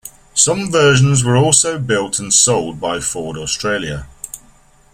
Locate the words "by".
2.81-2.99